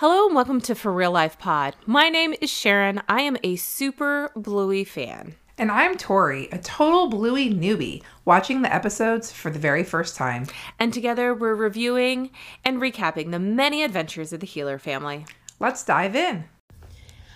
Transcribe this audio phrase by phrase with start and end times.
[0.00, 1.76] Hello and welcome to For Real Life Pod.
[1.84, 3.02] My name is Sharon.
[3.06, 5.34] I am a super Bluey fan.
[5.58, 10.46] And I'm Tori, a total Bluey newbie, watching the episodes for the very first time.
[10.78, 12.30] And together we're reviewing
[12.64, 15.26] and recapping the many adventures of the Heeler family.
[15.58, 16.44] Let's dive in.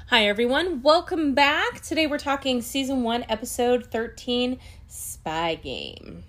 [0.09, 0.81] Hi, everyone.
[0.81, 1.83] Welcome back.
[1.83, 6.25] Today we're talking season one, episode 13 Spy Game.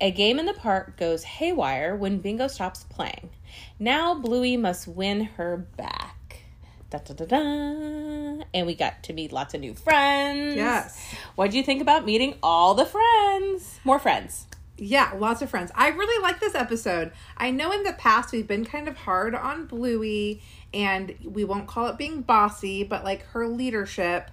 [0.00, 3.30] A game in the park goes haywire when Bingo stops playing.
[3.78, 6.44] Now Bluey must win her back.
[6.90, 8.44] Da, da, da, da.
[8.54, 10.56] And we got to meet lots of new friends.
[10.56, 11.14] Yes.
[11.34, 13.80] What do you think about meeting all the friends?
[13.84, 14.46] More friends.
[14.76, 15.70] Yeah, lots of friends.
[15.74, 17.12] I really like this episode.
[17.36, 21.68] I know in the past we've been kind of hard on Bluey, and we won't
[21.68, 24.30] call it being bossy, but like her leadership.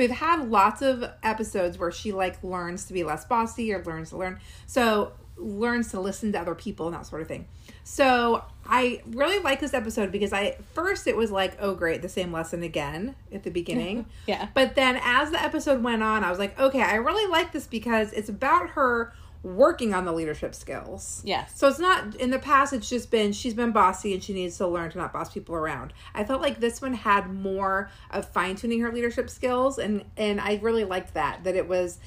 [0.00, 4.08] We've had lots of episodes where she like learns to be less bossy or learns
[4.10, 4.40] to learn.
[4.66, 7.46] So learns to listen to other people and that sort of thing.
[7.84, 12.08] So I really like this episode because I first it was like, oh great, the
[12.08, 14.06] same lesson again at the beginning.
[14.26, 14.48] Yeah.
[14.54, 17.66] But then as the episode went on, I was like, okay, I really like this
[17.66, 19.12] because it's about her
[19.42, 21.22] working on the leadership skills.
[21.24, 21.52] Yes.
[21.54, 24.58] So it's not in the past it's just been she's been bossy and she needs
[24.58, 25.92] to learn to not boss people around.
[26.14, 30.40] I felt like this one had more of fine tuning her leadership skills and and
[30.40, 31.98] I really liked that that it was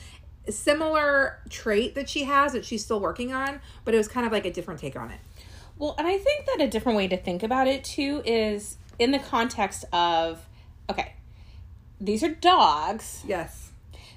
[0.48, 4.26] a similar trait that she has that she's still working on, but it was kind
[4.26, 5.20] of like a different take on it.
[5.78, 9.10] Well, and I think that a different way to think about it too is in
[9.10, 10.46] the context of
[10.88, 11.14] okay,
[12.00, 13.24] these are dogs.
[13.26, 13.72] Yes.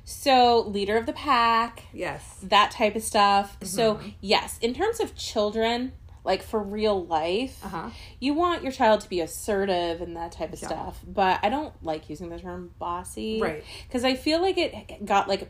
[0.08, 2.22] So, leader of the pack, Yes.
[2.44, 3.56] that type of stuff.
[3.64, 4.08] So, Mm-hmm.
[4.20, 7.90] yes, in terms of children, like for real life, Uh-huh.
[8.20, 10.68] you want your child to be assertive and that type of Yeah.
[10.68, 11.00] stuff.
[11.04, 13.40] But I don't like using the term bossy.
[13.42, 13.64] Right.
[13.88, 15.48] Because I feel like it got like.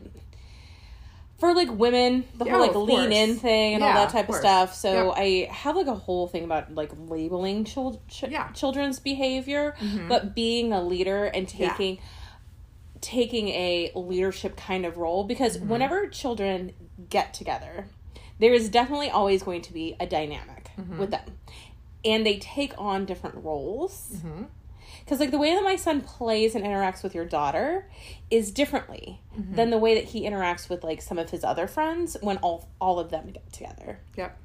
[1.37, 3.13] For like women, the Yeah, whole like lean course.
[3.13, 4.39] in thing and all that type of course.
[4.39, 4.73] stuff.
[4.73, 5.13] So Yep.
[5.17, 8.45] I have like a whole thing about like labeling chil- ch- Yeah.
[8.45, 8.53] Mm-hmm.
[8.55, 9.75] children's behavior,
[10.09, 11.69] but being a leader and Yeah.
[13.01, 15.69] Taking a leadership kind of role because Mm-hmm.
[15.69, 16.73] whenever children
[17.09, 17.87] get together,
[18.39, 20.99] there is definitely always going to be a dynamic Mm-hmm.
[20.99, 21.37] with them.
[22.05, 24.09] And they take on different roles.
[24.15, 24.43] Mm-hmm.
[25.03, 27.89] Because, like, the way that my son plays and interacts with your daughter
[28.29, 29.55] is differently Mm-hmm.
[29.55, 32.67] than the way that he interacts with, like, some of his other friends when all,
[32.79, 33.99] all of them get together.
[34.15, 34.37] Yep.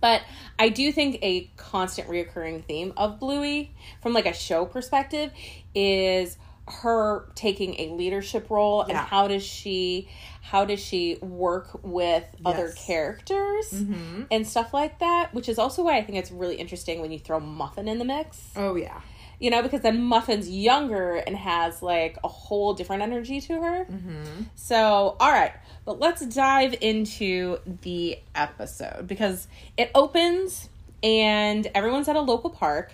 [0.00, 0.22] But
[0.58, 5.32] I do think a constant reoccurring theme of Bluey, from like a show perspective,
[5.74, 6.36] is
[6.70, 10.08] her taking a leadership role and how does she
[10.42, 14.22] how does she work with other characters Mm-hmm.
[14.30, 17.18] and stuff like that which is also why i think it's really interesting when you
[17.18, 19.00] throw muffin in the mix Oh yeah.
[19.40, 23.84] you know because then muffin's younger and has like a whole different energy to her
[23.84, 24.42] Mm-hmm.
[24.54, 25.52] so, all right,
[25.84, 30.68] but let's dive into the episode because it opens
[31.02, 32.92] and everyone's at a local park.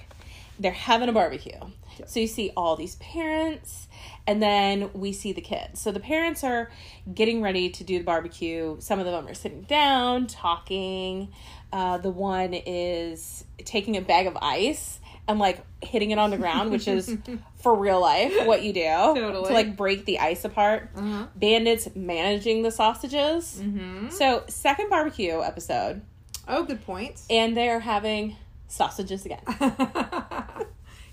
[0.59, 1.59] They're having a barbecue.
[2.07, 3.89] So you see all these parents
[4.27, 5.81] and then we see the kids.
[5.81, 6.71] So the parents are
[7.15, 8.77] getting ready to do the barbecue.
[8.81, 11.33] Some of them are sitting down, talking.
[11.73, 16.37] Uh, the one is taking a bag of ice and like hitting it on the
[16.37, 17.17] ground, which is
[17.57, 19.49] for real life what you do Totally.
[19.49, 20.91] to like break the ice apart.
[20.95, 21.27] Uh-huh.
[21.35, 23.59] Bandits managing the sausages.
[23.63, 24.11] Mm-hmm.
[24.11, 26.03] So, second barbecue episode,
[26.47, 27.23] Oh, good point.
[27.31, 28.37] and they're having
[28.69, 29.41] sausages again.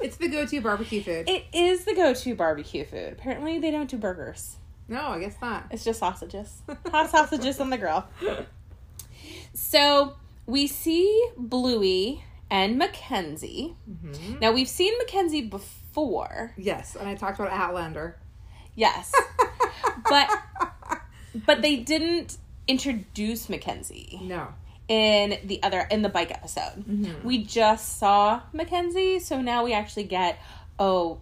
[0.01, 1.29] it's the go-to barbecue food.
[1.29, 3.13] It is the go to barbecue food.
[3.13, 4.57] Apparently, they don't do burgers,
[4.87, 5.67] no, I guess not.
[5.71, 6.61] it's just sausages.
[6.91, 8.05] Hot sausages on the grill.
[9.53, 13.75] So, we see Bluey and Mackenzie.
[13.89, 14.39] Mm-hmm.
[14.39, 16.53] Now, we've seen Mackenzie before.
[16.57, 18.17] Yes, and I talked about Outlander.
[18.75, 19.13] Yes.
[20.09, 20.29] but
[21.45, 24.19] but they didn't introduce Mackenzie.
[24.21, 24.49] No.
[24.91, 26.83] In the other in the bike episode.
[27.23, 30.37] We just saw Mackenzie, so now we actually get
[30.77, 31.19] oh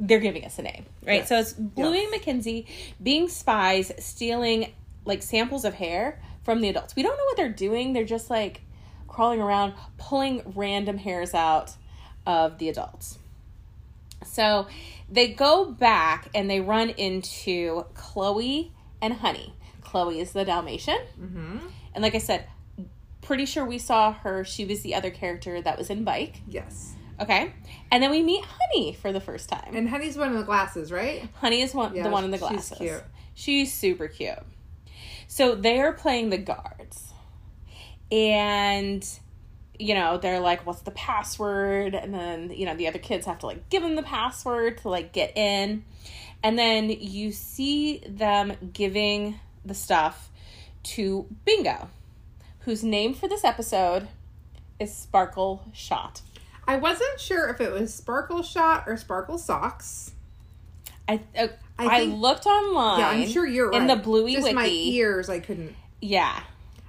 [0.00, 1.20] they're giving us a name, right?
[1.20, 1.28] Yes.
[1.28, 2.02] So it's Bluey Yes.
[2.04, 2.66] and Mackenzie
[3.00, 4.72] being spies, stealing
[5.04, 6.96] like samples of hair from the adults.
[6.96, 7.92] We don't know what they're doing.
[7.92, 8.62] They're just like
[9.06, 11.72] crawling around, pulling random hairs out
[12.26, 13.18] of the adults.
[14.26, 14.66] So
[15.08, 19.54] they go back and they run into Chloe and Honey.
[19.82, 20.98] Chloe is the Dalmatian.
[21.20, 21.58] Mm-hmm.
[21.94, 22.46] And like I said,
[23.28, 24.42] pretty sure we saw her.
[24.42, 26.40] She was the other character that was in Bike.
[26.48, 26.94] Yes.
[27.20, 27.52] Okay.
[27.92, 29.76] And then we meet Honey for the first time.
[29.76, 31.28] And Honey's one of the glasses, right?
[31.34, 32.68] Honey is one, Yeah, the one in the glasses.
[32.68, 33.02] she's cute.
[33.34, 34.38] She's super cute.
[35.26, 37.12] So they are playing the guards.
[38.10, 39.06] And,
[39.78, 41.94] you know, they're like, what's the password?
[41.94, 44.88] And then, you know, the other kids have to like give them the password to
[44.88, 45.84] like get in.
[46.42, 50.30] And then you see them giving the stuff
[50.84, 51.90] to Bingo,
[52.68, 54.08] whose name for this episode
[54.78, 56.20] is Sparkle Shot.
[56.66, 60.12] I wasn't sure if it was Sparkle Shot or Sparkle Socks.
[61.08, 61.46] I uh,
[61.78, 62.98] I I, looked online.
[63.00, 63.80] Yeah, I'm sure you're right.
[63.80, 64.54] in the Bluey Just wiki.
[64.54, 65.74] my ears, I couldn't.
[66.02, 66.38] Yeah,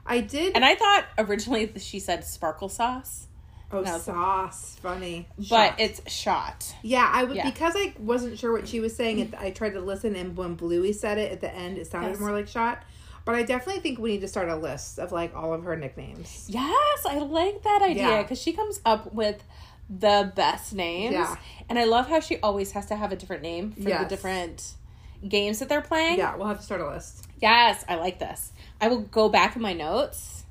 [0.05, 0.53] I did.
[0.53, 3.27] and I thought originally she said sparkle sauce,
[3.71, 5.29] oh, sauce, funny.
[5.49, 6.75] but it's shot.
[6.81, 7.49] yeah, I would Yeah.
[7.49, 9.19] because I wasn't sure what she was saying.
[9.19, 12.09] It, I tried to listen, and when Bluey said it at the end, it sounded
[12.09, 12.19] Yes.
[12.19, 12.83] more like shot.
[13.29, 15.75] But I definitely think we need to start a list of like all of her
[15.75, 16.45] nicknames.
[16.47, 18.21] Yes, I like that idea Yeah.
[18.23, 19.43] because she comes up with
[19.87, 21.13] the best names.
[21.13, 21.35] Yeah.
[21.69, 24.73] And I love how she always has to have a different name for the different
[25.27, 26.17] games that they're playing.
[26.17, 27.27] Yeah, we'll have to start a list.
[27.39, 28.51] Yes, I like this.
[28.81, 30.43] I will go back in my notes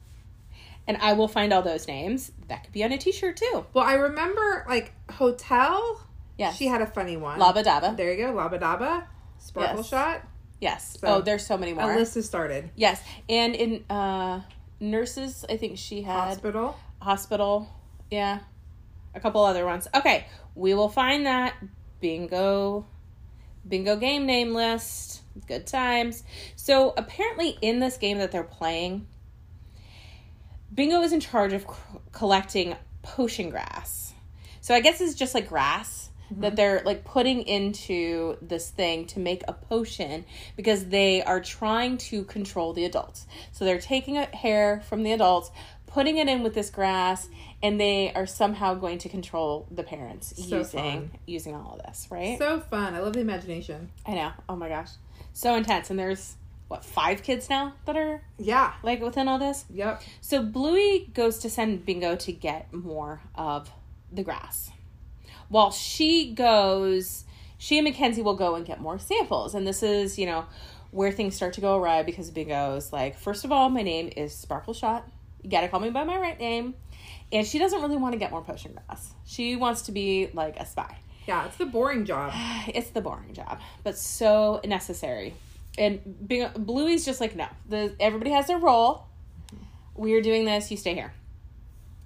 [0.87, 2.31] and I will find all those names.
[2.47, 3.67] That could be on a t shirt too.
[3.73, 6.01] Well, I remember like hotel.
[6.37, 6.57] Yes.
[6.57, 7.41] She had a funny one.
[7.41, 7.97] Laba Daba.
[7.97, 9.03] There you go, Labadaba,
[9.41, 9.89] Sparkle Yes.
[9.89, 10.23] Shot.
[10.61, 10.97] Yes.
[11.01, 11.93] So, oh, there's so many more.
[11.93, 12.71] A list has started.
[12.77, 13.03] Yes.
[13.29, 14.41] And in uh
[14.81, 16.77] nurses, I think she had Hospital.
[17.01, 17.69] hospital.
[18.11, 18.41] Yeah.
[19.15, 19.89] A couple other ones.
[19.95, 20.27] Okay.
[20.55, 21.55] We will find that
[22.01, 22.87] bingo
[23.69, 25.23] bingo game name list.
[25.47, 26.25] Good times.
[26.57, 29.07] So apparently in this game that they're playing,
[30.75, 31.69] Bingo is in charge of c-
[32.13, 34.13] collecting potion grass.
[34.61, 36.43] So I guess it's just like grass Mm-hmm.
[36.43, 40.25] that they're like putting into this thing to make a potion
[40.57, 43.27] because they are trying to control the adults.
[43.53, 45.51] So they're taking a hair from the adults,
[45.87, 47.29] putting it in with this grass,
[47.63, 51.11] and they are somehow going to control the parents So using fun.
[51.27, 52.37] using all of this, right?
[52.39, 52.95] So fun.
[52.95, 53.91] I love the imagination.
[54.07, 54.33] I know.
[54.51, 54.91] Oh my gosh.
[55.33, 55.89] So intense.
[55.89, 56.37] And there's
[56.69, 58.75] what, five kids now that are Yeah.
[58.83, 59.65] like within all this?
[59.73, 60.03] Yep.
[60.21, 63.71] So Bluey goes to send Bingo to get more of
[64.13, 64.71] the grass.
[65.49, 67.25] While she goes,
[67.59, 69.55] she and Mackenzie will go and get more samples.
[69.55, 70.47] And this is, you know,
[70.91, 74.35] where things start to go awry because Bingo's like, first of all, my name is
[74.35, 75.09] Sparkle Shot.
[75.43, 76.75] You gotta call me by my right name.
[77.31, 79.13] And she doesn't really want to get more potion grass.
[79.27, 80.99] She wants to be like a spy.
[81.27, 82.33] Yeah, it's the boring job.
[82.69, 85.35] It's the boring job, but so necessary.
[85.77, 87.47] And being Bluey's just like no.
[87.69, 89.07] The everybody has their role.
[89.95, 90.71] We're doing this.
[90.71, 91.13] You stay here.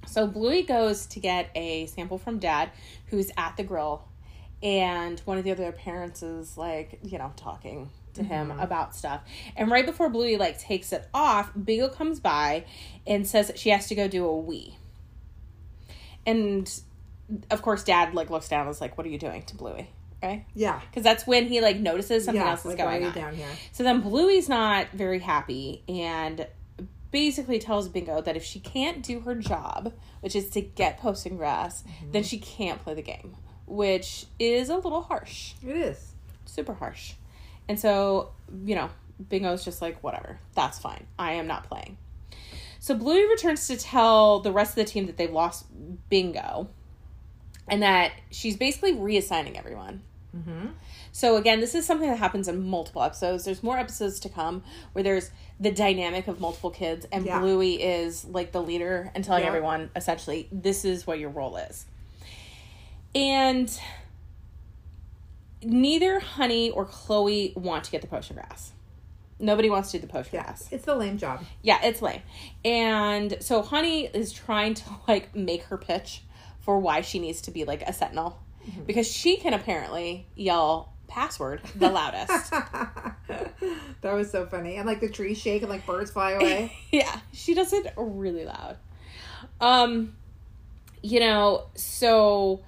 [0.07, 2.71] So Bluey goes to get a sample from Dad,
[3.07, 4.05] who's at the grill,
[4.63, 8.61] and one of the other parents is like, you know, talking to him mm-hmm.
[8.61, 9.23] about stuff.
[9.57, 12.65] And right before Bluey like takes it off, Bingo comes by
[13.07, 14.77] and says that she has to go do a wee.
[16.27, 16.71] And
[17.51, 19.89] of course, Dad like looks down and is like, "What are you doing to Bluey?"
[20.23, 20.45] Right?
[20.55, 20.81] Yeah.
[20.89, 22.51] because that's when he like notices something yeah.
[22.51, 23.13] else is like, going on.
[23.13, 23.49] down here?
[23.73, 26.47] So then Bluey's not very happy and
[27.13, 31.37] basically tells Bingo that if she can't do her job, which is to get potion
[31.37, 32.11] grass, Mm-hmm.
[32.13, 33.37] then she can't play the game,
[33.67, 36.13] which is a little harsh, It is.
[36.47, 37.13] super harsh.
[37.69, 38.31] And so,
[38.65, 38.91] you know,
[39.29, 41.07] Bingo's just like, whatever, that's fine.
[41.19, 41.97] I am not playing.
[42.81, 45.67] So Bluey returns to tell the rest of the team that they've lost
[46.09, 46.69] Bingo
[47.69, 50.03] and that she's basically reassigning everyone.
[50.37, 50.69] Mm-hmm.
[51.13, 53.45] So again, this is something that happens in multiple episodes.
[53.45, 54.63] There's more episodes to come
[54.93, 55.31] where there's
[55.61, 57.39] the dynamic of multiple kids, and Yeah.
[57.41, 59.49] Bluey is like the leader and telling Yeah.
[59.49, 61.85] everyone essentially this is what your role is.
[63.15, 63.71] And
[65.63, 68.73] neither Honey or Chloe want to get the potion grass.
[69.39, 70.45] Nobody wants to do the potion Yeah.
[70.45, 70.69] grass.
[70.71, 71.45] It's the lame job.
[71.63, 72.23] Yeah, it's lame.
[72.65, 76.23] And so Honey is trying to like make her pitch
[76.61, 78.85] for why she needs to be like a sentinel Mm-hmm.
[78.85, 82.51] because she can apparently yell password the loudest.
[82.51, 84.77] that was so funny.
[84.77, 86.73] And like the trees shake and like birds fly away.
[86.91, 88.77] yeah, she does it really loud.
[89.61, 90.15] Um
[91.03, 92.63] you know, so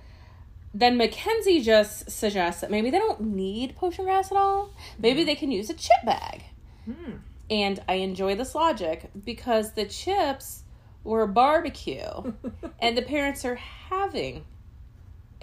[0.74, 4.74] then Mackenzie just suggests that maybe they don't need potion grass at all.
[4.98, 6.42] Maybe they can use a chip bag.
[6.84, 7.12] Hmm.
[7.48, 10.64] And I enjoy this logic because the chips
[11.04, 12.32] were barbecue
[12.80, 14.44] and the parents are having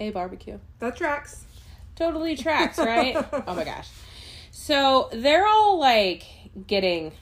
[0.08, 0.58] a barbecue.
[0.78, 1.44] That tracks.
[1.94, 3.16] Totally tracks, right?
[3.46, 3.88] oh my gosh.
[4.50, 6.24] So they're all like
[6.66, 7.12] getting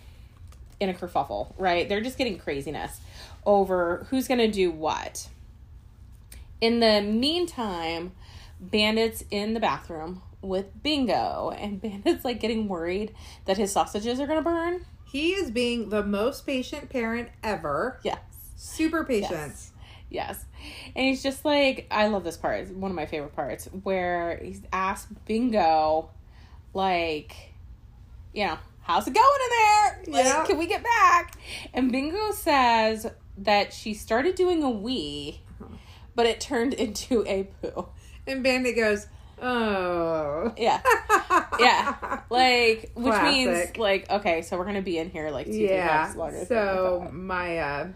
[0.79, 1.89] in a kerfuffle, right?
[1.89, 3.01] They're just getting craziness
[3.47, 5.29] over who's going to do what.
[6.61, 8.13] In the meantime,
[8.61, 13.15] Bandit's in the bathroom with Bingo, and Bandit's like getting worried
[13.47, 14.85] that his sausages are going to burn.
[15.11, 17.99] He is being the most patient parent ever.
[18.03, 18.19] Yes.
[18.57, 19.33] Super patient.
[19.33, 19.71] Yes.
[20.11, 20.45] Yes.
[20.97, 22.61] And he's just like, I love this part.
[22.61, 26.11] It's one of my favorite parts where he's asked Bingo,
[26.75, 27.35] like,
[28.35, 30.15] you know, how's it going in there?
[30.17, 30.45] Like, Yeah.
[30.45, 31.35] Can we get back?
[31.73, 33.07] And Bingo says
[33.39, 35.41] that she started doing a wee,
[36.17, 37.89] but it turned into a poo.
[38.27, 39.07] And Bandit goes,
[39.41, 40.53] Oh.
[40.59, 40.81] Yeah.
[41.61, 42.21] Yeah.
[42.31, 45.69] Like, which means, like, okay, so we're going to be in here like two, three
[45.69, 46.03] Yeah.
[46.03, 46.45] months longer.
[46.47, 47.95] So my uh I'm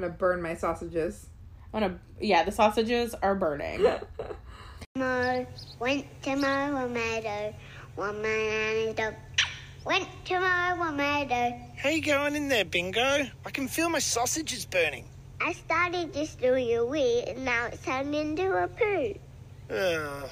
[0.00, 1.26] gonna burn my sausages.
[1.72, 2.26] I want to.
[2.26, 3.82] Yeah, the sausages are burning.
[4.94, 5.46] Mo
[5.78, 7.54] went to my meadow.
[7.94, 9.14] One man and his dog
[9.84, 11.58] went to my meadow.
[11.76, 13.26] How you going in there, Bingo?
[13.44, 15.06] I can feel my sausages burning.
[15.40, 19.14] I started just doing a wee, and now it's turned into a poo.
[19.74, 20.30] Ugh.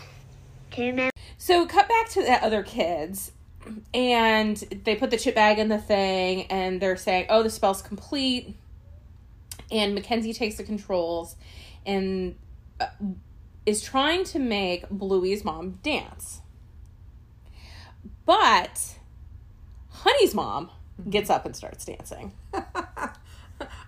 [0.70, 3.32] Two men So cut back to the other kids,
[3.92, 7.82] and they put the chip bag in the thing, and they're saying, "Oh, the spell's
[7.82, 8.54] complete."
[9.70, 11.36] And Mackenzie takes the controls,
[11.86, 12.34] and
[12.80, 12.86] uh,
[13.66, 16.40] is trying to make Bluey's mom dance,
[18.26, 18.96] but
[19.90, 20.70] Honey's mom
[21.08, 22.32] gets up and starts dancing.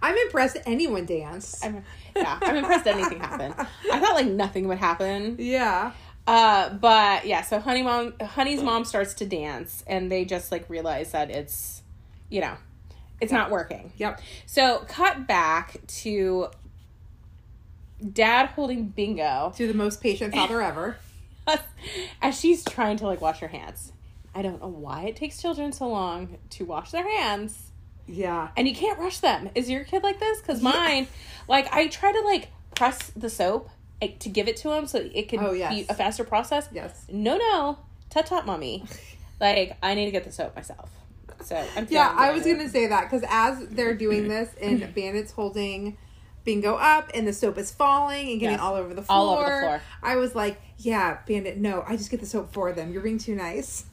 [0.02, 1.64] I'm impressed anyone dance.
[1.64, 1.84] I'm,
[2.14, 3.54] yeah, I'm impressed anything happened.
[3.58, 5.36] I thought like nothing would happen.
[5.38, 5.92] yeah.
[6.24, 10.68] Uh, but yeah, so Honey Mom, Honey's mom starts to dance, and they just like
[10.70, 11.82] realize that it's,
[12.28, 12.54] you know,
[13.23, 13.93] it's not working.
[13.97, 14.21] Yep.
[14.47, 16.49] So cut back to
[18.12, 20.97] Dad holding Bingo To the most patient father ever.
[22.21, 23.93] as she's trying to like wash her hands.
[24.35, 27.71] I don't know why it takes children so long to wash their hands,
[28.07, 28.49] Yeah.
[28.57, 29.50] and you can't rush them.
[29.55, 30.41] Is your kid like this?
[30.41, 31.07] Because mine,
[31.49, 33.69] like, I try to like press the soap
[34.00, 35.73] like, to give it to him so it can Oh, yes.
[35.75, 36.69] be a faster process.
[36.73, 37.05] Yes.
[37.11, 37.79] No, no,
[38.11, 38.85] tut tut, mommy.
[39.41, 40.88] like, I need to get the soap myself.
[41.44, 45.32] So I'm Yeah, I was gonna say that because as they're doing this and Bandit's
[45.32, 45.96] holding
[46.44, 48.61] Bingo up and the soap is falling and getting Yes.
[48.61, 49.18] all over the floor.
[49.18, 49.82] All over the floor.
[50.02, 52.92] I was like, yeah, Bandit, no, I just get the soap for them.
[52.92, 53.84] You're being too nice.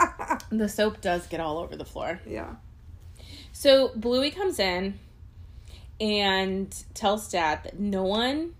[0.50, 2.20] the soap does get all over the floor.
[2.26, 2.56] yeah.
[3.52, 4.98] So Bluey comes in
[6.00, 8.54] and tells Dad that no one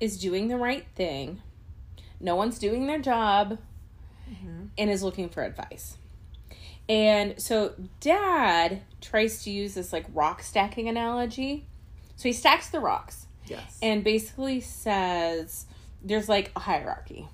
[0.00, 1.42] is doing the right thing,
[2.18, 3.58] no one's doing their job,
[4.28, 4.66] mm-hmm.
[4.76, 5.96] and is looking for advice.
[6.88, 11.66] And so Dad tries to use this like rock stacking analogy.
[12.16, 13.78] So he stacks the rocks Yes.
[13.82, 15.66] and basically says
[16.02, 17.28] there's like a hierarchy.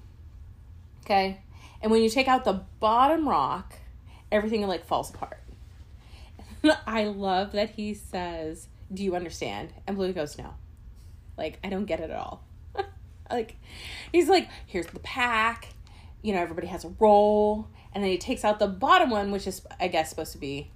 [1.04, 1.40] Okay?
[1.82, 3.75] And when you take out the bottom rock,
[4.32, 5.40] everything like falls apart.
[6.87, 10.54] I love that he says, "Do you understand?" And Bluey goes, "No."
[11.37, 12.42] Like, I don't get it at all.
[13.30, 13.56] like
[14.12, 15.68] he's like, "Here's the pack.
[16.23, 19.47] You know, everybody has a role." And then he takes out the bottom one, which
[19.47, 20.71] is I guess supposed to be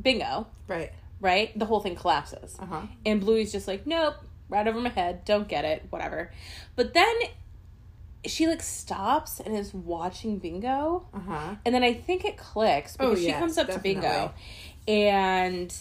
[0.00, 0.92] bingo, right.
[1.20, 1.58] right?
[1.58, 2.56] The whole thing collapses.
[2.58, 2.80] Uh huh.
[3.04, 4.14] And Bluey's just like, nope,
[4.48, 6.30] right over my head, don't get it, whatever.
[6.76, 7.14] But then
[8.26, 11.06] she like stops and is watching Bingo.
[11.12, 11.54] Uh huh.
[11.64, 13.94] And then I think it clicks because Oh, she yes, comes up definitely.
[13.94, 14.32] to Bingo
[14.86, 15.74] and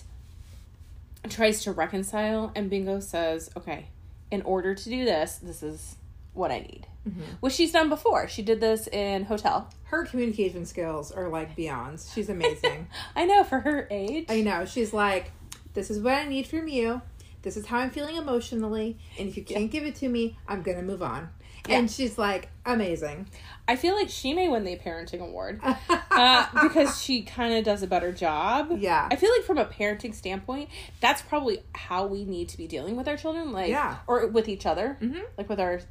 [1.29, 2.51] tries to reconcile.
[2.55, 3.87] And Bingo says, okay,
[4.31, 5.95] in order to do this, this is
[6.33, 6.87] what I need.
[7.07, 7.21] Mm-hmm.
[7.39, 8.27] Which she's done before.
[8.27, 9.69] She did this in Hotel.
[9.85, 11.99] Her communication skills are like beyond.
[12.13, 12.87] She's amazing.
[13.15, 14.25] I know for her age.
[14.29, 14.65] I know.
[14.65, 15.31] She's like,
[15.73, 17.01] this is what I need from you.
[17.41, 18.97] This is how I'm feeling emotionally.
[19.17, 21.29] And if you can't give it to me, I'm going to move on.
[21.67, 23.27] And she's like, amazing.
[23.67, 25.61] I feel like she may win the parenting award
[26.11, 28.71] uh, because she kind of does a better job.
[28.79, 29.07] Yeah.
[29.11, 30.69] I feel like from a parenting standpoint,
[30.99, 33.97] that's probably how we need to be dealing with our children, like, Yeah.
[34.07, 35.21] or with each other, Mhm.
[35.37, 35.81] like with our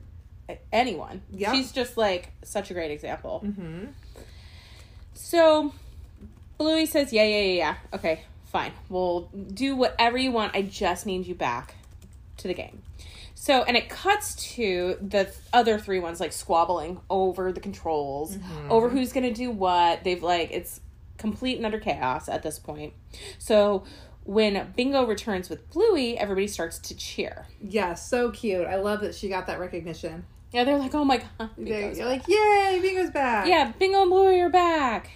[0.73, 1.23] anyone.
[1.31, 1.53] Yeah.
[1.53, 3.41] she's just like such a great example.
[3.41, 3.87] hmm
[5.15, 5.73] So,
[6.59, 7.75] Bluey says, "Yeah, yeah, yeah, yeah.
[7.95, 8.73] Okay, fine.
[8.89, 10.55] We'll do whatever you want.
[10.55, 11.75] I just need you back
[12.39, 12.83] to the game."
[13.35, 18.37] So, and it cuts to the other three ones like squabbling over the controls,
[18.69, 20.03] over who's going to do what.
[20.05, 20.81] They've like it's
[21.19, 22.95] complete and utter chaos at this point.
[23.39, 23.85] So,
[24.25, 27.47] when Bingo returns with Bluey, everybody starts to cheer.
[27.61, 28.67] Yeah, so cute.
[28.67, 30.25] I love that she got that recognition.
[30.53, 33.47] Yeah, they're like, "Oh my god!" They're, Bingo's you're like, yay, Bingo's back.
[33.47, 35.11] Yeah, Bingo and Bluey are back.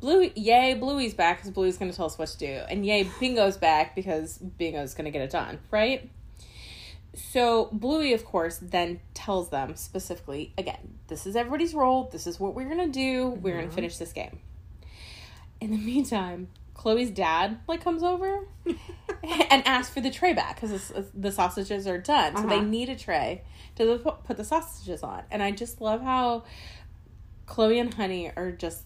[0.00, 2.62] Bluey, yay, Bluey's back because Bluey's going to tell us what to do.
[2.70, 6.10] And yay, Bingo's back because Bingo's going to get it done, right?
[7.14, 12.08] So Bluey, of course, then tells them specifically again, this is everybody's role.
[12.10, 13.28] This is what we're going to do.
[13.28, 13.74] We're going to mm-hmm.
[13.74, 14.38] finish this game.
[15.60, 18.46] In the meantime, Chloe's dad like comes over
[19.50, 22.36] and ask for the tray back because the sausages are done.
[22.36, 22.64] So they Uh-huh.
[22.64, 23.42] need a tray
[23.76, 25.22] to put the sausages on.
[25.30, 26.44] And I just love how
[27.46, 28.84] Chloe and Honey are just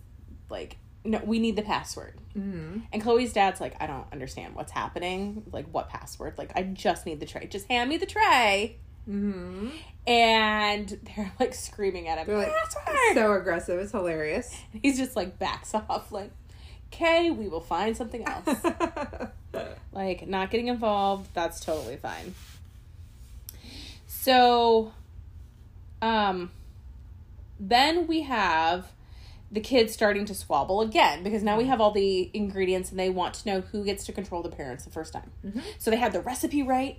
[0.51, 2.19] like, no, we need the password.
[2.33, 5.43] hmm And Chloe's dad's like, I don't understand what's happening.
[5.53, 6.39] Like, what password?
[6.39, 7.47] Like, I just need the tray.
[7.47, 8.79] Just hand me the tray.
[9.05, 9.69] hmm
[10.07, 12.27] And they're like screaming at him.
[12.27, 13.15] They're like Password!
[13.15, 13.79] so aggressive.
[13.81, 14.55] It's hilarious.
[14.83, 16.31] He's just like backs off, like,
[16.95, 18.65] okay, we will find something else.
[19.93, 22.35] like, not getting involved, that's totally fine.
[24.07, 24.93] So,
[26.01, 26.51] um,
[27.59, 28.87] then we have
[29.51, 33.11] the kids starting to squabble again because now we have all the ingredients and they
[33.11, 35.31] want to know who gets to control the parents the first time.
[35.79, 36.99] So they had the recipe right.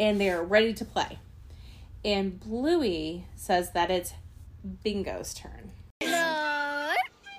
[0.00, 1.18] and they're ready to play.
[2.04, 4.14] And Bluey says that it's
[4.82, 5.72] Bingo's turn.
[6.02, 6.53] No,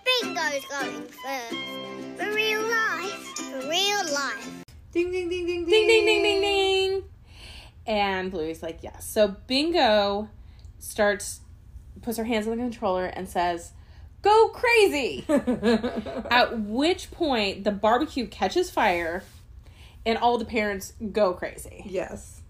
[0.05, 1.55] Bingo's going first.
[2.17, 3.25] For real life.
[3.37, 4.65] For real life.
[4.91, 7.03] Ding ding ding ding Ding ding ding ding ding.
[7.87, 9.05] And Bluey's like, yes.
[9.07, 10.29] So Bingo
[10.79, 11.41] starts
[12.01, 13.71] puts her hands on the controller and says,
[14.21, 15.23] Go crazy.
[15.29, 19.23] At which point the barbecue catches fire
[20.05, 21.83] and all the parents go crazy.
[21.85, 22.41] yes.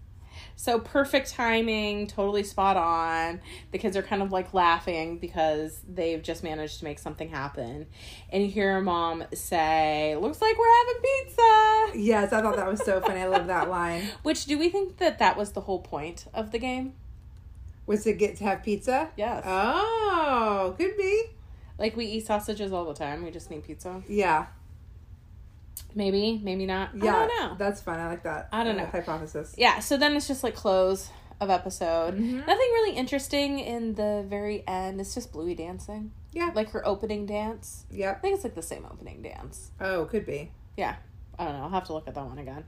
[0.58, 3.40] So perfect timing, totally spot on.
[3.72, 7.86] The kids are kind of like laughing because they've just managed to make something happen.
[8.30, 11.98] And you hear mom say, Looks like we're having pizza.
[11.98, 13.20] Yes, I thought that was so funny.
[13.20, 14.02] I love that line.
[14.22, 16.94] Which do we think that that was the whole point of the game?
[17.86, 19.10] Was to get to have pizza?
[19.16, 19.44] Yes.
[19.46, 21.22] Oh, could be.
[21.78, 23.22] Like we eat sausages all the time.
[23.22, 24.02] We just need pizza.
[24.08, 24.46] Yeah.
[25.94, 26.90] Maybe, maybe not.
[26.94, 27.14] Yeah.
[27.14, 27.56] I don't know.
[27.58, 27.98] That's fun.
[27.98, 28.48] I like that.
[28.52, 28.86] I don't know.
[28.86, 29.54] Hypothesis.
[29.56, 32.14] yeah, so then it's just like close of episode.
[32.14, 32.38] Mm-hmm.
[32.38, 35.00] Nothing really interesting in the very end.
[35.00, 36.12] It's just Bluey dancing.
[36.32, 36.50] Yeah.
[36.54, 37.84] Like her opening dance.
[37.90, 38.12] Yeah.
[38.12, 39.70] I think it's like the same opening dance.
[39.80, 40.52] Oh, could be.
[40.76, 40.96] Yeah.
[41.38, 41.62] I don't know.
[41.64, 42.64] I'll have to look at that one again.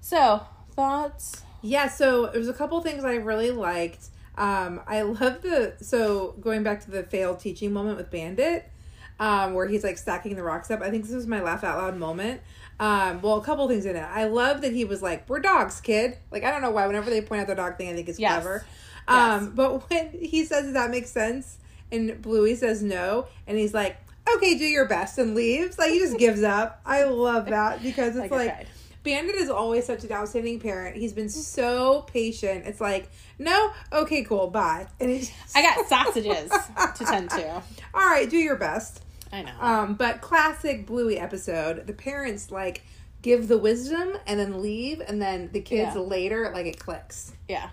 [0.00, 0.42] So,
[0.72, 1.42] thoughts?
[1.62, 4.08] Yeah, so there's a couple things I really liked.
[4.36, 8.70] Um, I love the so going back to the failed teaching moment with Bandit,
[9.18, 10.82] um, where he's like stacking the rocks up.
[10.82, 12.40] I think this was my laugh out loud moment.
[12.78, 14.00] Um, well, a couple things in it.
[14.04, 16.86] I love that he was like, "We're dogs, kid." Like I don't know why.
[16.86, 18.32] Whenever they point out the dog thing, I think it's Yes.
[18.42, 18.66] clever.
[19.08, 19.42] Yes.
[19.42, 21.58] Um, but when he says that makes sense,
[21.90, 23.96] and Bluey says no, and he's like,
[24.36, 25.78] "Okay, do your best," and leaves.
[25.78, 26.80] Like he just gives up.
[26.84, 28.66] I love that because it's Like like.
[29.04, 30.96] Bandit is always such an outstanding parent.
[30.96, 32.66] He's been so patient.
[32.66, 33.08] It's like,
[33.38, 34.88] no, okay, cool, bye.
[34.98, 37.62] And he's I got sausages to tend to.
[37.94, 39.04] all right, do your best.
[39.32, 39.52] I know.
[39.60, 41.86] Um, but classic Bluey episode.
[41.86, 42.82] The parents like
[43.22, 46.00] give the wisdom and then leave, and then the kids Yeah.
[46.00, 47.32] later like it clicks.
[47.48, 47.70] Yeah.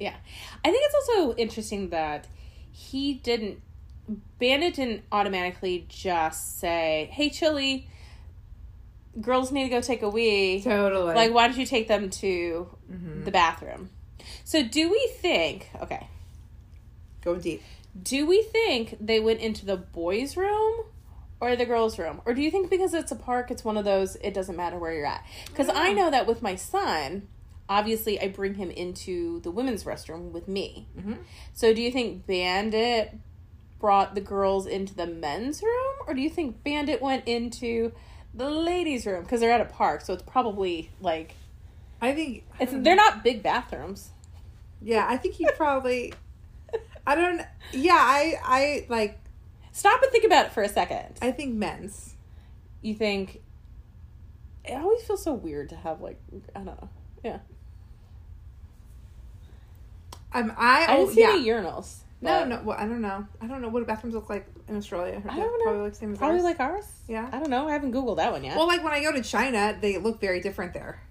[0.00, 0.14] Yeah.
[0.64, 2.26] I think it's also interesting that
[2.70, 3.60] he didn't
[4.38, 7.88] Bandit didn't automatically just say, Hey Chili,
[9.20, 10.60] girls need to go take a wee.
[10.62, 11.14] Totally.
[11.14, 13.24] Like why don't you take them to Mm-hmm.
[13.24, 13.88] the bathroom?
[14.44, 16.06] So do we think okay.
[17.22, 17.62] going deep.
[18.00, 20.84] Do we think they went into the boys' room
[21.40, 22.20] or the girls' room?
[22.24, 24.78] Or do you think because it's a park, it's one of those, it doesn't matter
[24.78, 25.24] where you're at?
[25.46, 27.28] Because I know that with my son,
[27.68, 30.88] obviously I bring him into the women's restroom with me.
[30.98, 31.14] Mm-hmm.
[31.52, 33.18] So do you think Bandit
[33.78, 35.94] brought the girls into the men's room?
[36.06, 37.92] Or do you think Bandit went into
[38.32, 39.22] the ladies' room?
[39.22, 41.34] Because they're at a park, so it's probably like,
[42.00, 42.82] I think it's hmm.
[42.82, 44.10] they're not big bathrooms.
[44.82, 46.12] yeah, I think he probably.
[47.06, 47.42] I don't.
[47.72, 49.18] Yeah, I I like.
[49.74, 51.18] Stop and think about it for a second.
[51.20, 52.14] I think men's.
[52.80, 53.42] you think
[54.64, 56.16] it always feels so weird to have like
[56.54, 56.88] I don't know.
[57.24, 57.38] Yeah.
[60.32, 61.30] Um, I I oh didn't see yeah.
[61.30, 61.96] any urinals.
[62.20, 62.62] No, no.
[62.64, 63.26] Well, I don't know.
[63.40, 65.20] I don't know what bathrooms look like in Australia.
[65.28, 65.64] I don't know.
[65.64, 66.44] Probably like same as Probably ours.
[66.44, 66.86] like ours.
[67.08, 67.28] Yeah.
[67.32, 67.68] I don't know.
[67.68, 68.56] I haven't googled that one yet.
[68.56, 71.02] Well, like when I go to China, they look very different there.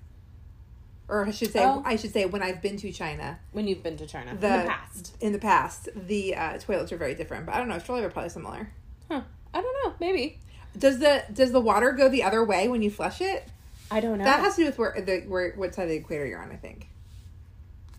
[1.09, 1.81] Or I should say, Oh.
[1.85, 4.61] I should say, when I've been to China when you've been to China the- in
[4.63, 5.17] the past.
[5.21, 7.45] in the past, the uh, toilets are very different.
[7.45, 7.75] But I don't know.
[7.75, 8.69] Australia are probably similar.
[9.09, 9.21] Huh.
[9.53, 9.93] I don't know.
[9.99, 10.39] Maybe.
[10.77, 13.47] Does the does the water go the other way when you flush it?
[13.91, 14.23] I don't know.
[14.23, 16.51] That has to do with where the where what side of the equator you're on.
[16.51, 16.87] I think.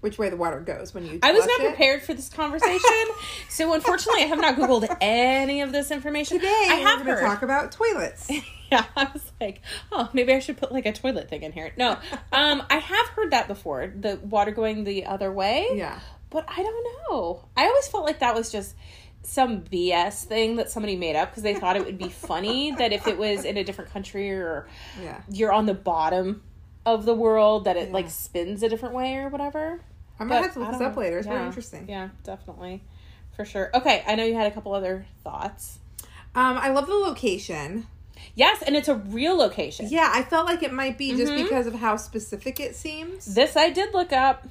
[0.04, 1.18] Which way the water goes when you?
[1.22, 1.68] I was not it.
[1.68, 3.04] prepared for this conversation,
[3.48, 6.38] so unfortunately, I have not googled any of this information.
[6.40, 7.22] Today I have we're going heard.
[7.22, 8.30] to talk about toilets.
[8.70, 11.72] yeah, I was like, oh, maybe I should put like a toilet thing in here.
[11.78, 11.92] No,
[12.32, 13.94] um, I have heard that before.
[13.98, 15.68] The water going the other way.
[15.72, 16.00] yeah.
[16.28, 17.46] But I don't know.
[17.56, 18.74] I always felt like that was just
[19.22, 22.92] some BS thing that somebody made up because they thought it would be funny that
[22.92, 24.68] if it was in a different country or
[25.02, 25.22] Yeah.
[25.30, 26.42] you're on the bottom
[26.84, 27.94] of the world that it Yeah.
[27.94, 29.80] like spins a different way or whatever.
[30.18, 31.00] I'm gonna But have to look this up know.
[31.00, 31.18] later.
[31.18, 31.86] It's very interesting.
[31.88, 32.82] Yeah, definitely.
[33.36, 33.70] For sure.
[33.74, 35.78] Okay, I know you had a couple other thoughts.
[36.34, 37.86] Um, I love the location.
[38.36, 39.86] Yes, and it's a real location.
[39.90, 41.42] Yeah, I felt like it might be just Mhm.
[41.44, 43.34] because of how specific it seems.
[43.34, 44.46] This I did look up.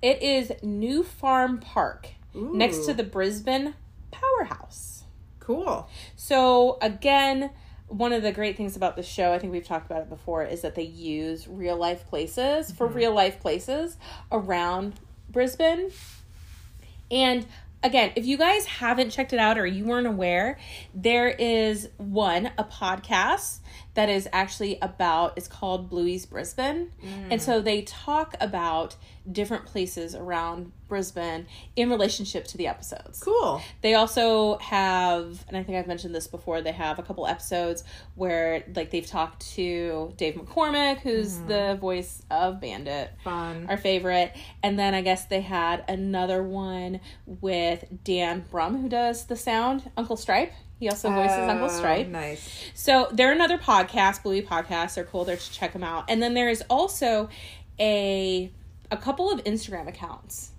[0.00, 3.74] It is New Farm Park next to the Brisbane
[4.12, 5.02] Powerhouse.
[5.40, 5.88] Cool.
[6.16, 7.50] So again,
[7.90, 10.44] one of the great things about the show, I think we've talked about it before,
[10.44, 12.96] is that they use real life places for mm-hmm.
[12.96, 13.96] real life places
[14.30, 14.94] around
[15.28, 15.90] Brisbane.
[17.10, 17.46] And
[17.82, 20.58] again, if you guys haven't checked it out or you weren't aware,
[20.94, 23.58] there is one, a podcast
[23.94, 26.92] that is actually about it's called Bluey's Brisbane.
[27.02, 27.44] And mm.
[27.44, 28.94] so they talk about
[29.30, 33.20] different places around Brisbane in relationship to the episodes.
[33.20, 33.62] Cool.
[33.80, 37.82] They also have, and I think I've mentioned this before, they have a couple episodes
[38.16, 41.48] where like they've talked to Dave McCormack, who's mm-hmm.
[41.48, 43.66] the voice of Bandit Fun.
[43.70, 44.36] our favorite.
[44.62, 49.90] And then I guess they had another one with Dan Brumm, who does the sound,
[49.96, 50.52] Uncle Stripe.
[50.80, 52.08] He also voices Uncle Oh, Stripe.
[52.08, 52.70] Nice.
[52.74, 54.94] So they're another podcast, Bluey Podcasts.
[54.94, 55.26] They're cool.
[55.26, 56.06] There to check them out.
[56.08, 57.28] And then there is also
[57.78, 58.50] a
[58.90, 60.50] a couple of Instagram accounts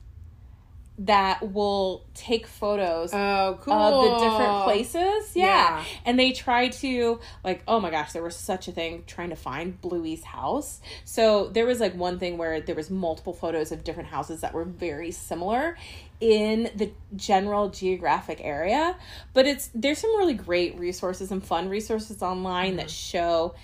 [1.05, 3.73] that will take photos Oh, cool.
[3.73, 5.35] of the different places.
[5.35, 5.45] Yeah.
[5.45, 5.83] Yeah.
[6.05, 9.35] And they try to like, oh my gosh, there was such a thing trying to
[9.35, 10.79] find Bluey's house.
[11.03, 14.53] So there was like one thing where there was multiple photos of different houses that
[14.53, 15.75] were very similar
[16.19, 18.95] in the general geographic area.
[19.33, 23.17] But it's there's some really great resources and fun resources online that mm-hmm.
[23.17, 23.55] show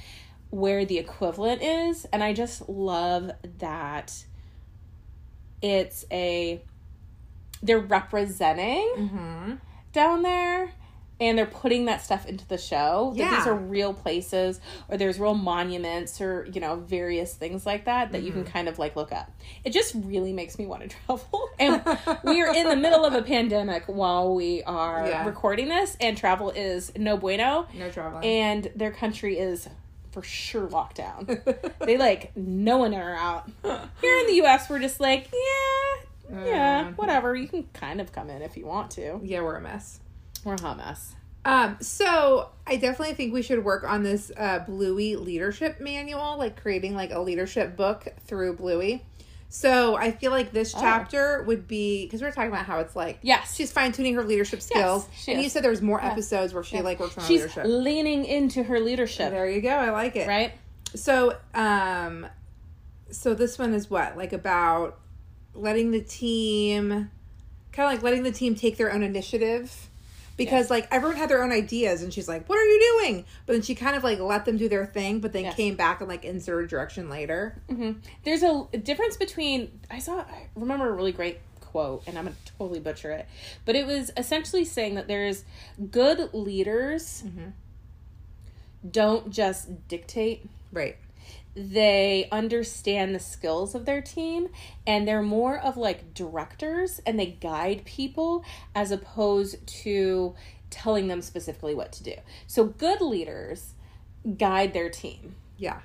[0.50, 2.06] where the equivalent is.
[2.06, 4.26] And I just love that
[5.62, 6.64] it's a
[7.64, 9.54] they're representing Mm-hmm.
[9.94, 10.72] down there
[11.20, 15.20] and they're putting that stuff into the show that these are real places or there's
[15.20, 18.44] real monuments or you know various things like that that you Mm-hmm.
[18.44, 19.32] can kind of like look up
[19.64, 21.82] it just really makes me want to travel and
[22.24, 25.26] we are in the middle of a pandemic while we are Yeah.
[25.26, 28.24] recording this and travel is no bueno No traveling.
[28.24, 29.68] and their country is
[30.12, 31.28] for sure locked down
[31.80, 36.40] they like no one are out here in the us we're just like yeah yeah
[36.40, 36.44] Uh,
[37.18, 40.00] whatever you can kind of come in if you want to yeah, we're a mess.
[40.44, 44.60] we're a hot mess Um, so I definitely think we should work on this uh,
[44.60, 49.06] Bluey leadership manual, like creating like a leadership book through Bluey.
[49.50, 52.98] So I feel like this chapter would be because we are talking about how it's
[52.98, 53.56] like Yes.
[53.56, 56.64] she's fine tuning her leadership skills, she and you said there was more episodes where
[56.66, 57.64] she like works on She's leadership.
[57.66, 59.70] leaning into her leadership, There you go.
[59.70, 60.28] I like it.
[60.28, 60.52] right?
[60.96, 62.28] So, um,
[63.10, 65.00] so this one is what like about
[65.58, 67.10] letting the team,
[67.72, 69.90] kind of like letting the team take their own initiative,
[70.38, 73.54] because like everyone had their own ideas, and she's like, "What are you doing?" But
[73.54, 75.56] then she kind of like let them do their thing, but then Yes.
[75.56, 77.56] came back and like inserted direction later.
[77.70, 78.00] Mm-hmm.
[78.24, 82.26] There's a, a difference between I saw I remember a really great quote and I'm
[82.28, 83.28] to totally butcher it.
[83.66, 85.44] But it was essentially saying that there's
[85.92, 87.50] good leaders mm-hmm.
[88.90, 90.98] don't just dictate Right.
[91.60, 94.48] They understand the skills of their team
[94.86, 100.36] and they're more of like directors and they guide people as opposed to
[100.70, 102.14] telling them specifically what to do.
[102.46, 103.74] So good leaders
[104.38, 105.80] guide their team Yeah.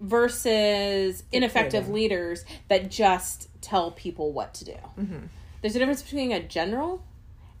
[0.00, 4.76] versus ineffective leaders that just tell people what to do.
[4.98, 5.26] Mm-hmm.
[5.60, 7.02] There's a difference between a general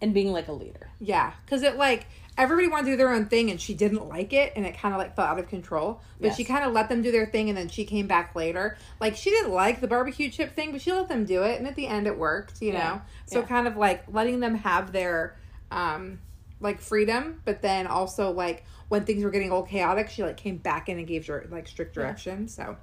[0.00, 0.88] and being like a leader.
[1.00, 2.06] Yeah, because it like
[2.38, 4.94] everybody wanted to do their own thing, and she didn't like it, and it kind
[4.94, 6.00] of like fell out of control.
[6.20, 8.78] But she kind of let them do their thing, and then she came back later.
[9.00, 11.66] Like she didn't like the barbecue chip thing, but she let them do it, and
[11.66, 12.62] at the end it worked.
[12.62, 12.78] You Yeah.
[12.88, 13.46] know, so Yeah.
[13.46, 15.36] kind of like letting them have their
[15.70, 16.20] um
[16.60, 20.56] like freedom, but then also like when things were getting all chaotic, she like came
[20.56, 22.48] back in and gave her like strict direction.
[22.48, 22.76] So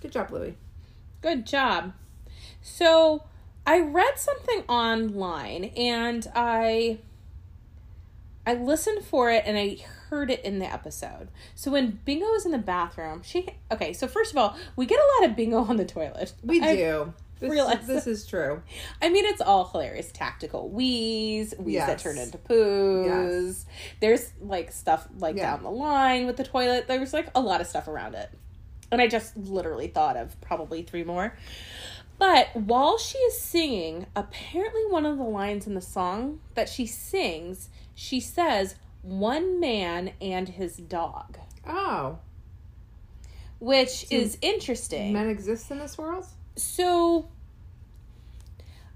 [0.00, 0.56] good job, Louie.
[1.20, 1.92] Good job.
[2.62, 3.24] So
[3.66, 7.00] I read something online and I
[8.48, 9.76] I listened for it and I
[10.08, 11.28] heard it in the episode.
[11.54, 14.98] So when Bingo is in the bathroom, she okay, so first of all, we get
[14.98, 16.32] a lot of Bingo on the toilet.
[16.42, 17.12] We I- do.
[17.40, 18.62] This, realize this is true.
[19.00, 20.10] I mean, it's all hilarious.
[20.10, 22.02] Tactical wheeze, wheeze that Yes.
[22.02, 23.46] turn into poos.
[23.46, 23.66] Yes.
[24.00, 25.52] There's like stuff like Yeah.
[25.52, 26.88] down the line with the toilet.
[26.88, 28.28] There's like a lot of stuff around it.
[28.90, 31.36] And I just literally thought of probably three more.
[32.18, 36.84] But while she is singing, apparently one of the lines in the song that she
[36.84, 42.18] sings, she says, one man and his dog, Oh,
[43.60, 45.12] which is interesting.
[45.12, 46.26] men exist in this world.
[46.56, 47.28] So,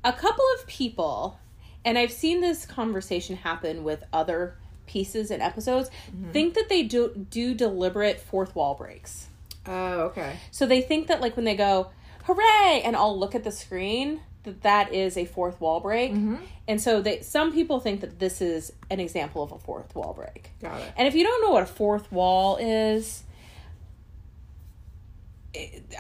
[0.04, 1.38] a couple of people,
[1.84, 4.56] and I've seen this conversation happen with other
[4.86, 6.32] pieces and episodes, mm-hmm.
[6.32, 9.28] think that they do do deliberate fourth wall breaks.
[9.66, 10.36] Oh, okay.
[10.50, 11.90] So they think that like when they go
[12.24, 16.12] hooray and i'll look at the screen that that is a fourth wall break.
[16.12, 16.36] Mm-hmm.
[16.68, 20.14] And so they some people think that this is an example of a fourth wall
[20.14, 20.50] break.
[20.60, 20.92] Got it.
[20.96, 23.24] And if you don't know what a fourth wall is,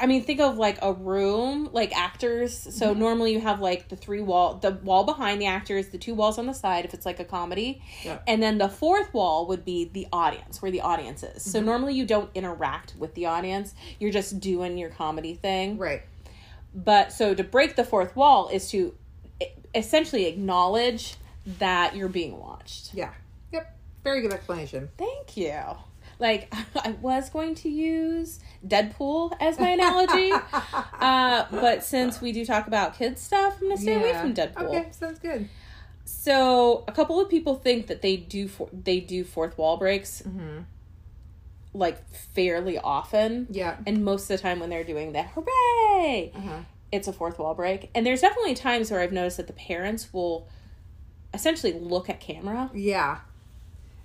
[0.00, 2.56] I mean, think of like a room, like actors.
[2.56, 3.00] So mm-hmm.
[3.00, 6.38] normally you have like the three wall, the wall behind the actors, the two walls
[6.38, 8.24] on the side if it's like a comedy, Yep.
[8.26, 11.42] and then the fourth wall would be the audience, where the audience is.
[11.42, 11.66] So mm-hmm.
[11.66, 15.76] normally you don't interact with the audience; you're just doing your comedy thing.
[15.76, 16.02] Right.
[16.74, 18.94] But so to break the fourth wall is to
[19.74, 21.16] essentially acknowledge
[21.58, 22.94] that you're being watched.
[22.94, 23.12] Yeah.
[23.52, 23.76] Yep.
[24.04, 24.88] Very good explanation.
[24.96, 25.54] Thank you.
[26.18, 30.32] like I was going to use Deadpool as my analogy,
[31.00, 34.68] uh, but since we do talk about kids stuff, I'm gonna stay away from Deadpool.
[34.68, 35.48] Okay, sounds good.
[36.04, 40.22] So a couple of people think that they do for, they do fourth wall breaks,
[41.74, 43.46] like fairly often.
[43.50, 43.76] Yeah.
[43.86, 46.58] And most of the time when they're doing the hooray, Uh-huh.
[46.90, 47.90] it's a fourth wall break.
[47.94, 50.46] And there's definitely times where I've noticed that the parents will
[51.32, 52.70] essentially look at camera.
[52.74, 53.18] Yeah.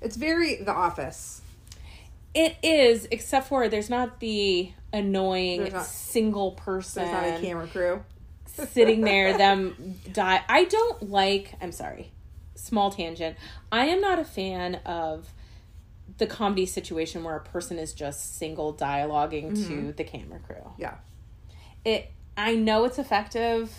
[0.02, 1.42] It's very The Office.
[2.34, 7.68] It is, except for there's not the annoying not- single person There's not a camera
[7.68, 8.04] crew.
[8.46, 12.10] sitting there them die i don't like i'm sorry
[12.56, 13.36] small tangent
[13.72, 15.28] i am not a fan of
[16.18, 19.88] the comedy situation where a person is just single dialoguing Mm-hmm.
[19.88, 20.96] to the camera crew Yeah.
[21.86, 23.72] it i know it's effective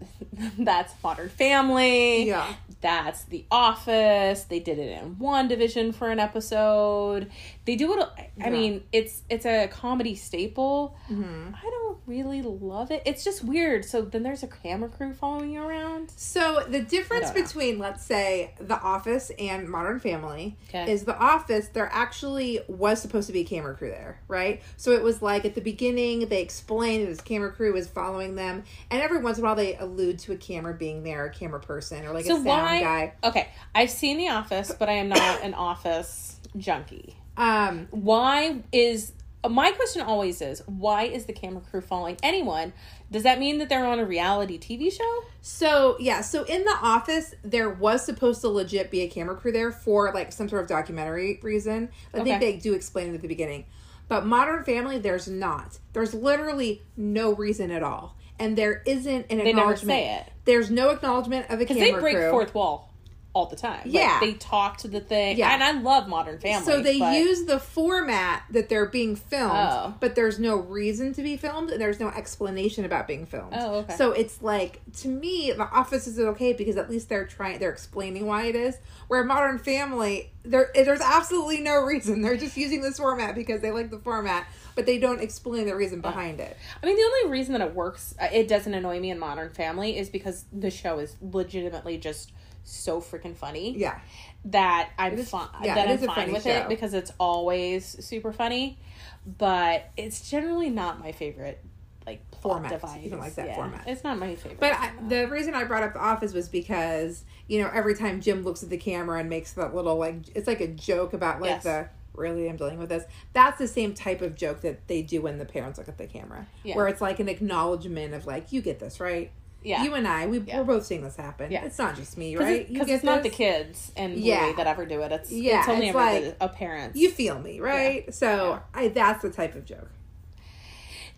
[0.58, 2.54] that's modern family Yeah.
[2.80, 7.30] that's the office they did it in one division for an episode
[7.64, 8.50] they do it i Yeah.
[8.50, 11.54] mean it's it's a comedy staple Mm-hmm.
[11.54, 15.50] i don't really love it it's just weird so then there's a camera crew following
[15.52, 20.90] you around So the difference between, let's say, The Office and Modern Family Okay.
[20.90, 21.68] is The Office.
[21.68, 24.62] There actually was supposed to be a camera crew there, right?
[24.76, 28.36] So it was like at the beginning they explained that this camera crew was following
[28.36, 31.30] them, and every once in a while they allude to a camera being there, a
[31.30, 33.12] camera person, or like a sound why guy.
[33.24, 39.12] okay i've seen the office but i am not an office junkie Um, why is
[39.48, 42.72] my question always is why is the camera crew following anyone
[43.10, 46.76] does that mean that they're on a reality tv show So yeah, so in the
[46.82, 50.62] office there was supposed to legit be a camera crew there for like some sort
[50.62, 51.88] of documentary reason.
[52.12, 53.64] I think they do explain it at the beginning.
[54.08, 55.78] But Modern Family, there's not.
[55.94, 59.86] There's literally no reason at all, and there isn't an They never acknowledgement.
[59.88, 60.32] say it.
[60.44, 62.30] There's no acknowledgement of a because camera they break crew.
[62.30, 62.94] fourth wall
[63.34, 64.18] all the time Like, Yeah.
[64.20, 65.52] they talk to the thing Yeah.
[65.54, 69.52] and i love modern family so they but- use the format that they're being filmed,
[69.54, 69.94] Oh.
[70.00, 73.52] but there's no reason to be filmed and there's no explanation about being filmed.
[73.56, 73.94] Oh, okay.
[73.96, 77.70] So it's like to me, The Office is okay because at least they're trying, they're
[77.70, 78.76] explaining why it is.
[79.08, 82.22] Where Modern Family, there there's absolutely no reason.
[82.22, 85.76] They're just using this format because they like the format, but they don't explain the
[85.76, 86.56] reason behind it.
[86.82, 89.50] I mean, the only reason that it works, uh, it doesn't annoy me in Modern
[89.50, 92.32] Family, is because the show is legitimately just
[92.68, 93.76] so freaking funny.
[93.76, 93.98] Yeah,
[94.46, 95.48] That I'm is- fine.
[95.62, 96.50] yeah, that I'm fine with show.
[96.50, 98.78] it because it's always super funny.
[99.26, 101.62] But it's generally not my favorite,
[102.06, 102.70] like plot Format.
[102.70, 103.02] device.
[103.02, 103.84] You don't like that format.
[103.86, 104.60] It's not my favorite.
[104.60, 108.20] but I, the reason I brought up The Office was because you know every time
[108.20, 111.40] Jim looks at the camera and makes that little like it's like a joke about
[111.42, 111.64] like Yes.
[111.64, 113.04] the really I'm dealing with this.
[113.34, 116.06] That's the same type of joke that they do when the parents look at the
[116.06, 116.74] camera, Yeah.
[116.76, 119.30] where it's like an acknowledgement of like you get this right.
[119.62, 120.58] Yeah, You and I, we, Yeah.
[120.58, 121.50] we're both seeing this happen.
[121.50, 121.64] Yeah.
[121.64, 122.68] It's not just me, right?
[122.68, 124.52] You get it's not the kids and Yeah.
[124.56, 125.12] that ever do it.
[125.12, 126.96] It's Yeah, it's only it's ever like, the a parent.
[126.96, 128.12] You feel me, right?
[128.14, 129.90] So I that's the type of joke.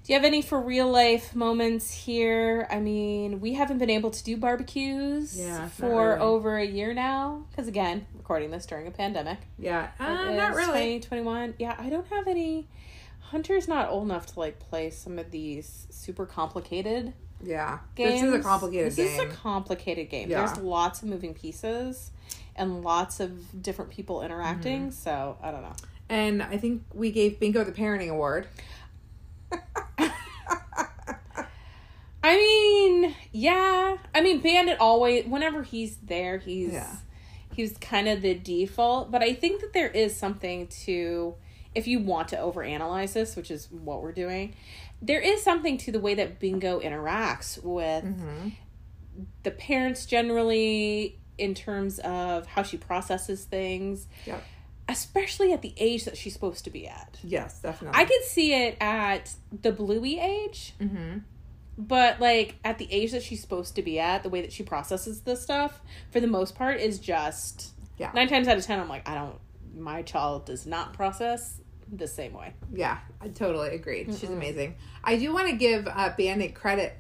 [0.03, 2.66] Do you have any for real life moments here?
[2.70, 6.20] I mean, we haven't been able to do barbecues Yeah, for really.
[6.20, 7.44] over a year now.
[7.50, 9.38] Because again, recording this during a pandemic.
[9.59, 10.98] Yeah, uh, not really.
[11.00, 11.55] 2021.
[11.59, 12.66] Yeah, I don't have any.
[13.20, 18.20] Hunter's not old enough to like play some of these super complicated Yeah, games.
[18.20, 19.29] this is a complicated This game.
[19.29, 20.29] is a complicated game.
[20.31, 20.44] Yeah.
[20.46, 22.11] There's lots of moving pieces
[22.57, 24.81] and lots of different people interacting.
[24.88, 24.90] Mm-hmm.
[24.90, 25.74] So I don't know.
[26.09, 28.46] and I think we gave Bingo the parenting award.
[32.22, 33.96] I mean, yeah.
[34.14, 36.96] I mean, Bandit always, whenever he's there, he's Yeah.
[37.55, 39.11] he's kind of the default.
[39.11, 41.35] But I think that there is something to,
[41.74, 44.54] if you want to overanalyze this, which is what we're doing,
[45.02, 48.04] there is something to the way that Bingo interacts with
[49.42, 54.42] the parents generally in terms of how she processes things, Yep.
[54.88, 57.18] especially at the age that she's supposed to be at.
[57.22, 57.98] Yes, definitely.
[57.98, 60.74] I could see it at the Bluey age.
[60.80, 61.18] Mm-hmm.
[61.78, 64.62] But like at the age that she's supposed to be at, the way that she
[64.62, 65.80] processes this stuff,
[66.11, 68.11] for the most part, is just Yeah.
[68.14, 68.78] nine times out of ten.
[68.80, 69.38] I'm like, I don't.
[69.76, 71.61] My child does not process
[71.92, 72.54] the same way.
[72.72, 74.06] Yeah, I totally agreed.
[74.18, 74.76] She's amazing.
[75.02, 76.96] I do want to give uh, Bandit credit.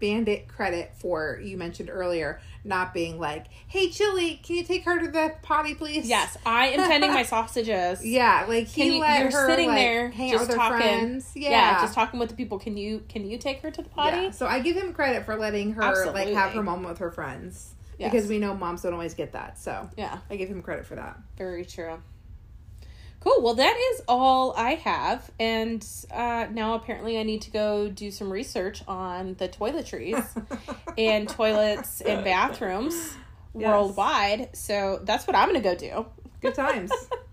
[0.00, 5.00] Bandit credit for you mentioned earlier not being like, "Hey, Chili, can you take her
[5.00, 8.06] to the potty, please?" Yes, I am tending my sausages.
[8.06, 10.56] Yeah, like he Can you, let you're her sitting like, there hang just out with
[10.56, 10.78] talking.
[10.78, 11.32] friends.
[11.34, 11.80] Yeah.
[11.80, 12.60] just talking with the people.
[12.60, 14.22] Can you can you take her to the potty?
[14.26, 17.10] Yeah, so I give him credit for letting her like have her moment with her
[17.10, 18.12] friends Yes.
[18.12, 19.58] because we know moms don't always get that.
[19.58, 21.18] So Yeah, I give him credit for that.
[21.36, 22.00] very true.
[23.20, 23.42] Cool.
[23.42, 28.12] Well, that is all I have, and uh, now apparently I need to go do
[28.12, 30.24] some research on the toiletries
[30.98, 32.94] and toilets and bathrooms
[33.56, 33.66] Yes.
[33.70, 34.50] worldwide.
[34.56, 36.06] So that's what I'm going to go do.
[36.40, 36.92] Good times.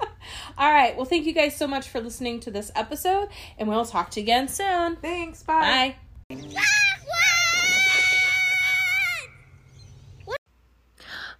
[0.57, 0.95] All right.
[0.95, 3.27] Well, thank you guys so much for listening to this episode,
[3.59, 4.95] and we'll talk to you again soon.
[4.95, 5.43] Thanks.
[5.43, 5.97] Bye.
[6.31, 6.75] Bye.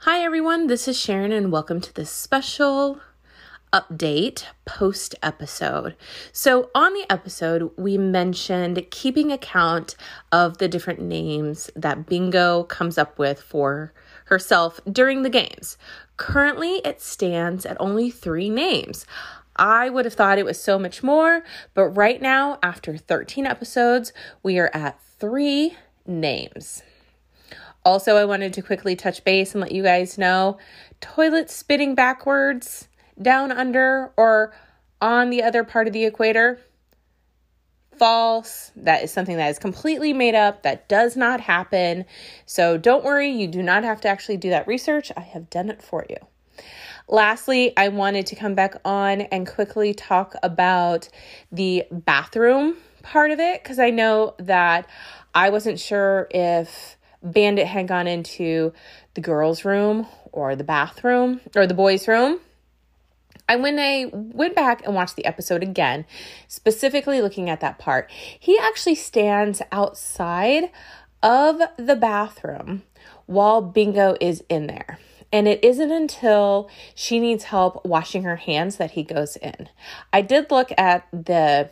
[0.05, 0.67] Hi, everyone.
[0.67, 2.99] This is Sharon, and welcome to this special
[3.73, 5.95] update post episode.
[6.31, 9.95] So, on the episode, we mentioned keeping account
[10.31, 13.93] of the different names that Bingo comes up with for
[14.25, 15.75] herself during the games.
[16.17, 19.07] Currently, it stands at only three names.
[19.55, 24.13] I would have thought it was so much more, but right now, after 13 episodes,
[24.43, 26.83] we are at three names.
[27.85, 30.57] Also, I wanted to quickly touch base and let you guys know
[30.99, 32.87] toilet spitting backwards,
[33.21, 34.53] down under, or
[34.99, 36.59] on the other part of the equator.
[37.97, 38.71] False.
[38.75, 40.63] That is something that is completely made up.
[40.63, 42.05] That does not happen.
[42.47, 45.11] So don't worry, you do not have to actually do that research.
[45.15, 46.17] I have done it for you.
[47.07, 51.07] Lastly, I wanted to come back on and quickly talk about
[51.51, 54.89] the bathroom part of it because I know that
[55.35, 56.94] I wasn't sure if
[57.25, 58.71] Bandit had gone into
[59.15, 62.39] the girls' room or the bathroom or the boys' room.
[63.47, 66.05] And when I went back and watched the episode again,
[66.47, 68.09] specifically looking at that part,
[68.39, 70.71] he actually stands outside
[71.21, 72.83] of the bathroom
[73.25, 74.99] while Bingo is in there.
[75.31, 79.69] And it isn't until she needs help washing her hands that he goes in.
[80.13, 81.69] I did look at the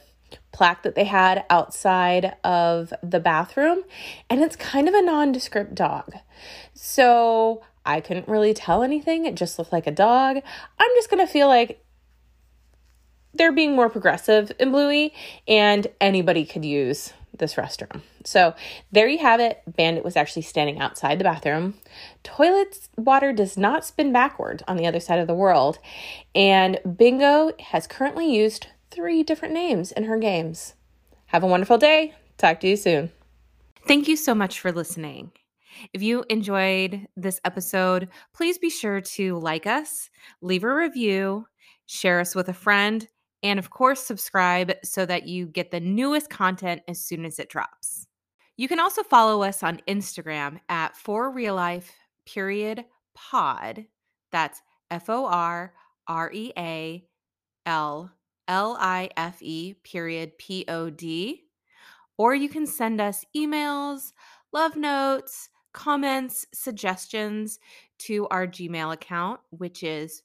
[0.53, 3.83] plaque that they had outside of the bathroom,
[4.29, 6.13] and it's kind of a nondescript dog.
[6.73, 9.25] So I couldn't really tell anything.
[9.25, 10.37] It just looked like a dog.
[10.79, 11.83] I'm just going to feel like
[13.33, 15.13] they're being more progressive in Bluey,
[15.47, 18.01] and anybody could use this restroom.
[18.23, 18.53] So
[18.91, 19.63] there you have it.
[19.65, 21.73] Bandit was actually standing outside the bathroom.
[22.21, 25.79] Toilet water does not spin backward on the other side of the world.
[26.35, 30.75] And Bingo has currently used three different names in her games.
[31.27, 32.13] Have a wonderful day.
[32.37, 33.11] Talk to you soon.
[33.87, 35.31] Thank you so much for listening.
[35.91, 40.09] If you enjoyed this episode, please be sure to like us,
[40.41, 41.47] leave a review,
[41.87, 43.07] share us with a friend,
[43.41, 47.49] and of course, subscribe so that you get the newest content as soon as it
[47.49, 48.07] drops.
[48.55, 51.91] You can also follow us on Instagram at for real life
[52.25, 53.85] period pod.
[54.31, 55.73] That's F O R
[56.07, 57.03] R E A
[57.65, 58.11] L
[58.47, 61.43] L I F E period P O D.
[62.17, 64.13] Or you can send us emails,
[64.51, 67.59] love notes, comments, suggestions
[67.99, 70.21] to our Gmail account, which is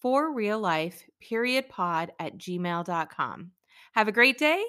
[0.00, 3.50] for real life period pod at gmail.com.
[3.92, 4.64] Have a great day